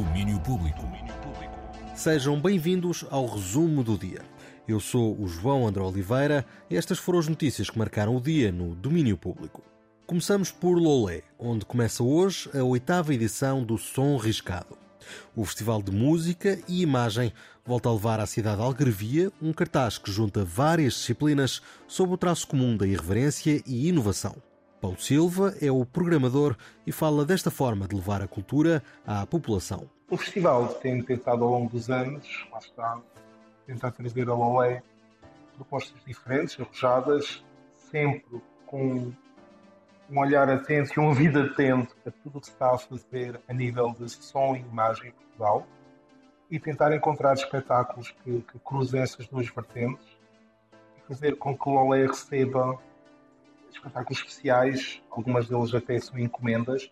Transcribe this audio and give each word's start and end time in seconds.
Domínio 0.00 0.40
Público. 0.40 0.80
Sejam 1.94 2.40
bem-vindos 2.40 3.04
ao 3.10 3.26
resumo 3.26 3.84
do 3.84 3.98
dia. 3.98 4.22
Eu 4.66 4.80
sou 4.80 5.14
o 5.20 5.28
João 5.28 5.68
André 5.68 5.82
Oliveira 5.82 6.46
e 6.70 6.76
estas 6.78 6.98
foram 6.98 7.18
as 7.18 7.28
notícias 7.28 7.68
que 7.68 7.78
marcaram 7.78 8.16
o 8.16 8.20
dia 8.20 8.50
no 8.50 8.74
domínio 8.74 9.18
público. 9.18 9.62
Começamos 10.06 10.50
por 10.50 10.78
Lolé, 10.78 11.20
onde 11.38 11.66
começa 11.66 12.02
hoje 12.02 12.48
a 12.58 12.64
oitava 12.64 13.12
edição 13.12 13.62
do 13.62 13.76
Som 13.76 14.16
Riscado. 14.16 14.78
O 15.36 15.44
Festival 15.44 15.82
de 15.82 15.92
Música 15.92 16.58
e 16.66 16.80
Imagem 16.80 17.30
volta 17.62 17.90
a 17.90 17.92
levar 17.92 18.20
à 18.20 18.26
cidade 18.26 18.56
de 18.56 18.62
Algarvia 18.62 19.30
um 19.40 19.52
cartaz 19.52 19.98
que 19.98 20.10
junta 20.10 20.46
várias 20.46 20.94
disciplinas 20.94 21.60
sob 21.86 22.14
o 22.14 22.16
traço 22.16 22.46
comum 22.46 22.74
da 22.74 22.86
irreverência 22.86 23.62
e 23.66 23.88
inovação. 23.88 24.34
Paulo 24.80 24.98
Silva 24.98 25.54
é 25.60 25.70
o 25.70 25.84
programador 25.84 26.56
e 26.86 26.92
fala 26.92 27.24
desta 27.24 27.50
forma 27.50 27.86
de 27.86 27.94
levar 27.94 28.22
a 28.22 28.26
cultura 28.26 28.82
à 29.06 29.26
população. 29.26 29.90
O 30.10 30.16
festival 30.16 30.68
tem 30.74 31.02
tentado 31.02 31.44
ao 31.44 31.50
longo 31.50 31.70
dos 31.70 31.90
anos, 31.90 32.48
lá 32.50 32.58
está, 32.58 32.98
tentar 33.66 33.90
trazer 33.92 34.28
a 34.28 34.34
Lolé 34.34 34.82
propostas 35.54 36.02
diferentes, 36.06 36.58
arrojadas, 36.58 37.44
sempre 37.76 38.40
com 38.66 39.12
um 40.10 40.18
olhar 40.18 40.48
atento 40.48 40.92
e 40.96 41.00
um 41.00 41.08
ouvido 41.08 41.40
atento 41.40 41.94
a 42.06 42.10
tudo 42.10 42.38
o 42.38 42.40
que 42.40 42.46
se 42.46 42.52
está 42.52 42.74
a 42.74 42.78
fazer 42.78 43.38
a 43.46 43.52
nível 43.52 43.94
de 43.98 44.08
som 44.08 44.56
e 44.56 44.60
imagem 44.60 45.08
em 45.08 45.12
Portugal 45.12 45.66
e 46.50 46.58
tentar 46.58 46.96
encontrar 46.96 47.34
espetáculos 47.34 48.12
que, 48.24 48.40
que 48.40 48.58
cruzem 48.60 49.02
essas 49.02 49.28
duas 49.28 49.46
vertentes 49.48 50.06
e 50.96 51.06
fazer 51.06 51.36
com 51.36 51.56
que 51.56 51.68
o 51.68 51.72
Lolé 51.72 52.06
receba 52.06 52.80
espetáculos 53.76 54.18
especiais, 54.18 55.02
algumas 55.10 55.48
deles 55.48 55.74
até 55.74 55.98
são 55.98 56.18
encomendas, 56.18 56.90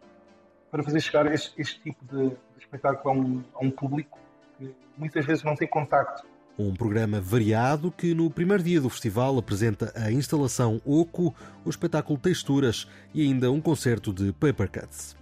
para 0.70 0.82
fazer 0.82 1.00
chegar 1.00 1.32
este, 1.32 1.52
este 1.60 1.80
tipo 1.80 2.04
de, 2.04 2.28
de 2.30 2.36
espetáculo 2.58 3.10
a 3.10 3.18
um, 3.18 3.44
a 3.54 3.64
um, 3.64 3.70
público 3.70 4.18
que 4.58 4.74
muitas 4.96 5.24
vezes 5.24 5.42
não 5.42 5.56
tem 5.56 5.66
contacto. 5.66 6.26
Um 6.58 6.74
programa 6.74 7.20
variado 7.20 7.90
que 7.90 8.14
no 8.14 8.30
primeiro 8.30 8.62
dia 8.62 8.80
do 8.80 8.90
festival 8.90 9.38
apresenta 9.38 9.92
a 9.94 10.10
instalação 10.10 10.80
Oco, 10.84 11.34
o 11.64 11.70
espetáculo 11.70 12.18
Texturas 12.18 12.88
e 13.14 13.22
ainda 13.22 13.50
um 13.50 13.60
concerto 13.60 14.12
de 14.12 14.32
Paper 14.32 14.68
Cuts. 14.70 15.16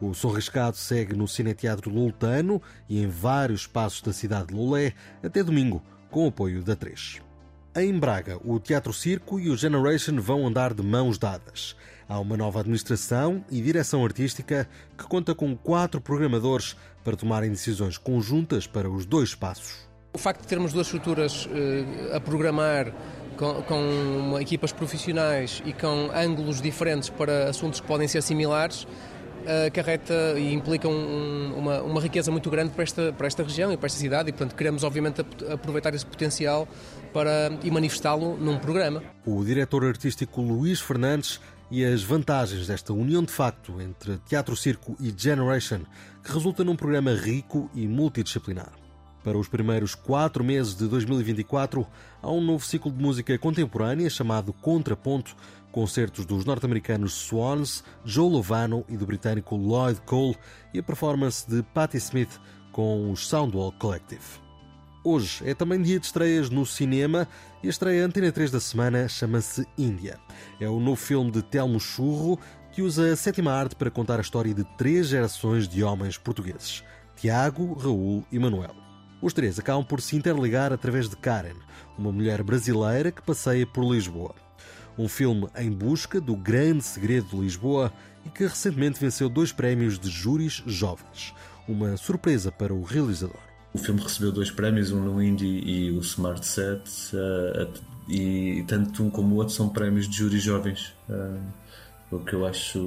O 0.00 0.12
Som 0.12 0.32
Riscado 0.32 0.76
segue 0.76 1.16
no 1.16 1.26
Cineteatro 1.26 1.90
Loltano 1.90 2.60
e 2.88 3.02
em 3.02 3.08
vários 3.08 3.62
espaços 3.62 4.02
da 4.02 4.12
cidade 4.12 4.48
de 4.48 4.54
Lolé 4.54 4.92
até 5.22 5.42
domingo, 5.42 5.82
com 6.10 6.26
o 6.26 6.28
apoio 6.28 6.62
da 6.62 6.76
3. 6.76 7.22
Em 7.74 7.98
Braga, 7.98 8.38
o 8.44 8.60
Teatro 8.60 8.92
Circo 8.92 9.40
e 9.40 9.48
o 9.48 9.56
Generation 9.56 10.20
vão 10.20 10.46
andar 10.46 10.74
de 10.74 10.82
mãos 10.82 11.16
dadas. 11.16 11.74
Há 12.06 12.20
uma 12.20 12.36
nova 12.36 12.60
administração 12.60 13.42
e 13.50 13.62
direção 13.62 14.04
artística 14.04 14.68
que 14.96 15.04
conta 15.04 15.34
com 15.34 15.56
quatro 15.56 15.98
programadores 15.98 16.76
para 17.02 17.16
tomarem 17.16 17.48
decisões 17.48 17.96
conjuntas 17.96 18.66
para 18.66 18.90
os 18.90 19.06
dois 19.06 19.30
espaços. 19.30 19.88
O 20.12 20.18
facto 20.18 20.42
de 20.42 20.48
termos 20.48 20.74
duas 20.74 20.86
estruturas 20.86 21.46
uh, 21.46 22.14
a 22.14 22.20
programar 22.20 22.92
com, 23.38 23.62
com, 23.62 24.38
equipas 24.38 24.70
profissionais 24.70 25.62
e 25.64 25.72
com 25.72 26.10
ângulos 26.14 26.60
diferentes 26.60 27.08
para 27.08 27.48
assuntos 27.48 27.80
que 27.80 27.86
podem 27.86 28.06
ser 28.06 28.20
similares 28.20 28.86
acarreta 29.66 30.14
e 30.36 30.52
implica 30.52 30.88
um, 30.88 31.54
uma, 31.56 31.82
uma, 31.82 32.00
riqueza 32.00 32.30
muito 32.30 32.50
grande 32.50 32.70
para 32.70 32.82
esta, 32.82 33.12
para 33.12 33.26
esta 33.26 33.42
região 33.42 33.72
e 33.72 33.76
para 33.76 33.86
esta 33.86 33.98
cidade 33.98 34.28
e, 34.28 34.32
portanto, 34.32 34.56
queremos, 34.56 34.84
obviamente, 34.84 35.24
aproveitar 35.50 35.94
esse 35.94 36.06
potencial 36.06 36.68
para, 37.12 37.50
e 37.62 37.70
manifestá-lo 37.70 38.36
num 38.36 38.58
programa. 38.58 39.02
O 39.24 39.44
diretor 39.44 39.84
artístico 39.84 40.40
Luís 40.40 40.80
Fernandes 40.80 41.40
e 41.70 41.84
as 41.84 42.02
vantagens 42.02 42.66
desta 42.66 42.92
união 42.92 43.22
de 43.22 43.32
facto 43.32 43.80
entre 43.80 44.18
Teatro 44.26 44.54
Circo 44.54 44.96
e 45.00 45.12
Generation, 45.16 45.80
que 46.22 46.32
resulta 46.32 46.62
num 46.62 46.76
programa 46.76 47.14
rico 47.14 47.70
e 47.74 47.88
multidisciplinar. 47.88 48.81
Para 49.22 49.38
os 49.38 49.48
primeiros 49.48 49.94
quatro 49.94 50.42
meses 50.42 50.74
de 50.74 50.88
2024, 50.88 51.86
há 52.20 52.30
um 52.30 52.40
novo 52.40 52.64
ciclo 52.64 52.90
de 52.90 53.00
música 53.00 53.38
contemporânea 53.38 54.10
chamado 54.10 54.52
Contraponto, 54.52 55.36
concertos 55.70 56.26
dos 56.26 56.44
norte-americanos 56.44 57.12
Swans, 57.12 57.84
Joe 58.04 58.28
Lovano 58.28 58.84
e 58.88 58.96
do 58.96 59.06
britânico 59.06 59.56
Lloyd 59.56 60.00
Cole 60.02 60.36
e 60.74 60.80
a 60.80 60.82
performance 60.82 61.48
de 61.48 61.62
Patti 61.62 61.96
Smith 61.98 62.40
com 62.72 63.12
os 63.12 63.26
Soundwall 63.26 63.72
Collective. 63.72 64.42
Hoje 65.04 65.42
é 65.48 65.54
também 65.54 65.82
dia 65.82 65.98
de 65.98 66.06
estreias 66.06 66.50
no 66.50 66.66
cinema 66.66 67.26
e 67.62 67.66
a 67.66 67.70
estreia 67.70 68.04
Antena 68.04 68.30
3 68.30 68.50
da 68.50 68.60
semana 68.60 69.08
chama-se 69.08 69.66
Índia. 69.76 70.18
É 70.60 70.68
o 70.68 70.78
novo 70.78 70.96
filme 70.96 71.30
de 71.30 71.42
Telmo 71.42 71.78
Churro 71.80 72.38
que 72.72 72.82
usa 72.82 73.12
a 73.12 73.16
sétima 73.16 73.52
arte 73.52 73.76
para 73.76 73.90
contar 73.90 74.18
a 74.18 74.22
história 74.22 74.54
de 74.54 74.64
três 74.76 75.08
gerações 75.08 75.68
de 75.68 75.82
homens 75.82 76.18
portugueses: 76.18 76.82
Tiago, 77.16 77.74
Raul 77.74 78.24
e 78.30 78.38
Manuel. 78.38 78.91
Os 79.22 79.32
três 79.32 79.56
acabam 79.56 79.84
por 79.84 80.00
se 80.00 80.16
interligar 80.16 80.72
através 80.72 81.08
de 81.08 81.16
Karen, 81.16 81.54
uma 81.96 82.10
mulher 82.10 82.42
brasileira 82.42 83.12
que 83.12 83.22
passeia 83.22 83.64
por 83.64 83.84
Lisboa. 83.84 84.34
Um 84.98 85.06
filme 85.08 85.46
em 85.56 85.70
busca 85.70 86.20
do 86.20 86.34
grande 86.34 86.82
segredo 86.82 87.28
de 87.28 87.36
Lisboa 87.36 87.92
e 88.26 88.28
que 88.28 88.42
recentemente 88.42 88.98
venceu 88.98 89.28
dois 89.28 89.52
prémios 89.52 89.96
de 89.96 90.10
júris 90.10 90.62
jovens. 90.66 91.32
Uma 91.68 91.96
surpresa 91.96 92.50
para 92.50 92.74
o 92.74 92.82
realizador. 92.82 93.38
O 93.72 93.78
filme 93.78 94.02
recebeu 94.02 94.32
dois 94.32 94.50
prémios, 94.50 94.90
um 94.90 95.00
no 95.00 95.22
Indie 95.22 95.62
e 95.64 95.92
o 95.92 96.00
Smart 96.00 96.44
Set, 96.44 96.82
uh, 97.14 97.72
e 98.08 98.64
tanto 98.66 99.04
um 99.04 99.08
como 99.08 99.36
o 99.36 99.38
outro 99.38 99.54
são 99.54 99.68
prémios 99.68 100.08
de 100.08 100.16
júris 100.16 100.42
jovens. 100.42 100.94
Uh, 101.08 101.40
o 102.10 102.18
que 102.18 102.34
eu 102.34 102.44
acho. 102.44 102.80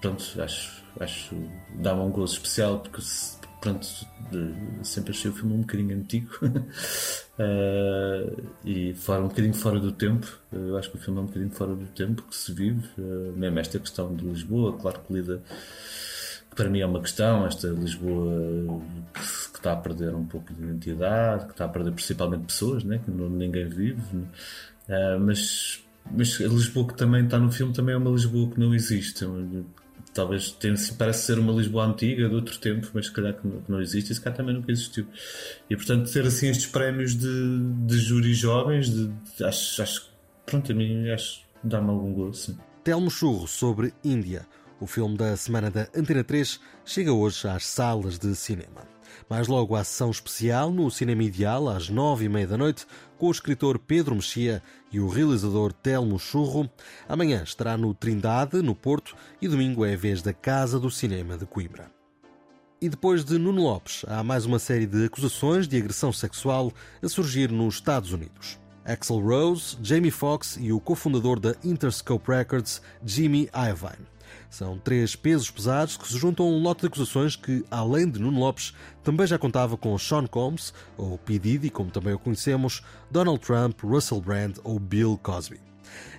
Pronto, 0.00 0.24
acho, 0.42 0.82
acho 0.98 1.36
dá-me 1.74 2.00
um 2.00 2.10
gozo 2.10 2.34
especial 2.34 2.80
porque 2.80 3.02
pronto, 3.60 3.86
sempre 4.82 5.10
achei 5.10 5.30
o 5.30 5.34
filme 5.34 5.54
um 5.54 5.60
bocadinho 5.60 5.96
antigo 5.96 6.30
uh, 6.42 8.42
e 8.64 8.94
fora, 8.94 9.22
um 9.22 9.28
bocadinho 9.28 9.54
fora 9.54 9.80
do 9.80 9.92
tempo. 9.92 10.26
Eu 10.52 10.76
acho 10.76 10.90
que 10.90 10.96
o 10.96 11.00
filme 11.00 11.18
é 11.18 11.22
um 11.22 11.26
bocadinho 11.26 11.50
fora 11.50 11.74
do 11.74 11.86
tempo 11.86 12.22
que 12.22 12.36
se 12.36 12.52
vive, 12.52 12.86
uh, 12.98 13.32
mesmo 13.36 13.58
esta 13.58 13.78
questão 13.78 14.14
de 14.14 14.24
Lisboa, 14.24 14.76
claro 14.78 15.00
que 15.00 15.12
lida, 15.12 15.42
que 16.50 16.56
para 16.56 16.68
mim 16.68 16.80
é 16.80 16.86
uma 16.86 17.00
questão, 17.00 17.46
esta 17.46 17.68
Lisboa 17.68 18.80
que, 19.14 19.50
que, 19.50 19.58
está 19.58 19.72
a 19.72 19.76
perder 19.76 20.14
um 20.14 20.24
pouco 20.24 20.52
de 20.52 20.62
identidade, 20.62 21.46
que 21.46 21.52
está 21.52 21.64
a 21.64 21.68
perder 21.68 21.92
principalmente 21.92 22.44
pessoas, 22.44 22.84
né, 22.84 23.00
que 23.04 23.10
não, 23.10 23.28
ninguém 23.28 23.68
vive, 23.68 24.16
uh, 24.16 25.20
mas 25.20 25.82
mas 26.10 26.40
a 26.40 26.46
Lisboa 26.46 26.86
que 26.86 26.94
também 26.94 27.24
está 27.24 27.38
no 27.38 27.52
filme 27.52 27.72
também 27.72 27.94
é 27.94 27.98
uma 27.98 28.10
Lisboa 28.10 28.50
que 28.50 28.58
não 28.58 28.74
existe 28.74 29.24
talvez 30.18 30.50
tenha, 30.50 30.74
parece 30.98 31.26
ser 31.26 31.38
uma 31.38 31.52
Lisboa 31.52 31.86
antiga 31.86 32.28
de 32.28 32.34
outro 32.34 32.58
tempo, 32.58 32.88
mas 32.92 33.06
se 33.06 33.12
calhar 33.12 33.34
que 33.34 33.46
não, 33.46 33.60
que 33.62 33.70
não 33.70 33.80
existe, 33.80 34.10
e 34.10 34.14
se 34.16 34.20
calhar 34.20 34.36
também 34.36 34.52
nunca 34.52 34.72
existiu. 34.72 35.06
E 35.70 35.76
portanto, 35.76 36.12
ter 36.12 36.26
assim 36.26 36.48
estes 36.48 36.66
prémios 36.66 37.14
de, 37.14 37.60
de 37.86 37.98
júri 37.98 38.34
jovens, 38.34 38.90
de, 38.90 39.06
de, 39.06 39.44
acho, 39.44 39.80
acho, 39.80 40.10
pronto, 40.44 40.72
a 40.72 40.74
mim 40.74 41.08
acho 41.10 41.42
dá-me 41.62 41.90
algum 41.90 42.12
gosto. 42.12 42.52
Sim. 42.52 42.58
Telmo 42.82 43.08
Churro 43.10 43.46
sobre 43.46 43.94
Índia. 44.02 44.44
O 44.80 44.86
filme 44.86 45.16
da 45.16 45.36
semana 45.36 45.70
da 45.70 45.88
Antena 45.94 46.24
3 46.24 46.60
chega 46.84 47.12
hoje 47.12 47.46
às 47.48 47.66
salas 47.66 48.18
de 48.18 48.34
cinema. 48.34 48.82
Mais 49.28 49.48
logo 49.48 49.74
a 49.74 49.84
sessão 49.84 50.10
especial 50.10 50.70
no 50.70 50.90
Cinema 50.90 51.24
Ideal, 51.24 51.68
às 51.68 51.88
nove 51.88 52.24
e 52.24 52.28
meia 52.28 52.46
da 52.46 52.56
noite, 52.56 52.86
com 53.18 53.28
o 53.28 53.30
escritor 53.30 53.78
Pedro 53.78 54.14
Mexia 54.14 54.62
e 54.92 55.00
o 55.00 55.08
realizador 55.08 55.72
Telmo 55.72 56.18
Churro. 56.18 56.70
Amanhã 57.08 57.42
estará 57.42 57.76
no 57.76 57.94
Trindade, 57.94 58.62
no 58.62 58.74
Porto, 58.74 59.16
e 59.40 59.48
domingo 59.48 59.84
é 59.84 59.94
a 59.94 59.96
vez 59.96 60.22
da 60.22 60.32
Casa 60.32 60.78
do 60.78 60.90
Cinema 60.90 61.36
de 61.36 61.46
Coimbra. 61.46 61.90
E 62.80 62.88
depois 62.88 63.24
de 63.24 63.38
Nuno 63.38 63.62
Lopes, 63.62 64.04
há 64.06 64.22
mais 64.22 64.46
uma 64.46 64.58
série 64.58 64.86
de 64.86 65.06
acusações 65.06 65.66
de 65.66 65.76
agressão 65.76 66.12
sexual 66.12 66.72
a 67.02 67.08
surgir 67.08 67.50
nos 67.50 67.74
Estados 67.74 68.12
Unidos. 68.12 68.56
Axel 68.84 69.20
Rose, 69.20 69.76
Jamie 69.82 70.10
Foxx 70.10 70.56
e 70.60 70.72
o 70.72 70.80
cofundador 70.80 71.38
da 71.38 71.54
Interscope 71.62 72.30
Records, 72.30 72.80
Jimmy 73.04 73.50
Iovine. 73.52 74.06
São 74.50 74.78
três 74.78 75.14
pesos 75.14 75.50
pesados 75.50 75.96
que 75.96 76.08
se 76.08 76.18
juntam 76.18 76.46
a 76.46 76.48
um 76.48 76.62
lote 76.62 76.82
de 76.82 76.86
acusações 76.86 77.36
que, 77.36 77.64
além 77.70 78.10
de 78.10 78.18
Nuno 78.18 78.40
Lopes, 78.40 78.72
também 79.02 79.26
já 79.26 79.38
contava 79.38 79.76
com 79.76 79.96
Sean 79.98 80.26
Combs, 80.26 80.72
ou 80.96 81.18
P. 81.18 81.38
Diddy, 81.38 81.70
como 81.70 81.90
também 81.90 82.14
o 82.14 82.18
conhecemos, 82.18 82.82
Donald 83.10 83.40
Trump, 83.40 83.82
Russell 83.82 84.20
Brand 84.20 84.56
ou 84.64 84.78
Bill 84.78 85.18
Cosby. 85.22 85.68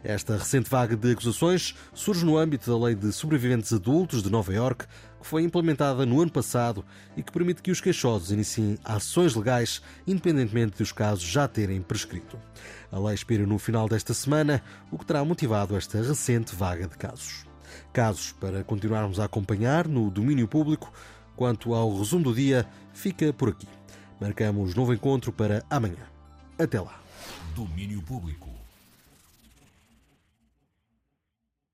Esta 0.03 0.37
recente 0.37 0.69
vaga 0.69 0.95
de 0.95 1.11
acusações 1.11 1.75
surge 1.93 2.25
no 2.25 2.37
âmbito 2.37 2.69
da 2.69 2.85
Lei 2.85 2.95
de 2.95 3.11
Sobreviventes 3.11 3.73
Adultos 3.73 4.23
de 4.23 4.29
Nova 4.29 4.53
York, 4.53 4.85
que 5.19 5.27
foi 5.27 5.43
implementada 5.43 6.05
no 6.05 6.21
ano 6.21 6.31
passado 6.31 6.85
e 7.17 7.23
que 7.23 7.31
permite 7.31 7.61
que 7.61 7.71
os 7.71 7.81
queixosos 7.81 8.31
iniciem 8.31 8.77
ações 8.83 9.35
legais 9.35 9.81
independentemente 10.07 10.77
dos 10.77 10.91
casos 10.91 11.23
já 11.23 11.47
terem 11.47 11.81
prescrito. 11.81 12.39
A 12.91 12.99
lei 12.99 13.13
expira 13.13 13.45
no 13.45 13.59
final 13.59 13.87
desta 13.87 14.13
semana, 14.13 14.63
o 14.91 14.97
que 14.97 15.05
terá 15.05 15.23
motivado 15.23 15.75
esta 15.75 16.01
recente 16.01 16.55
vaga 16.55 16.87
de 16.87 16.97
casos 16.97 17.48
casos 17.93 18.31
para 18.33 18.63
continuarmos 18.63 19.19
a 19.19 19.25
acompanhar 19.25 19.87
no 19.87 20.09
domínio 20.09 20.47
público. 20.47 20.91
Quanto 21.35 21.73
ao 21.73 21.97
resumo 21.97 22.25
do 22.25 22.35
dia, 22.35 22.67
fica 22.93 23.31
por 23.31 23.49
aqui. 23.49 23.67
Marcamos 24.19 24.75
novo 24.75 24.93
encontro 24.93 25.31
para 25.31 25.63
amanhã. 25.69 26.05
Até 26.57 26.81
lá. 26.81 27.01
Domínio 27.55 28.01
Público. 28.01 28.58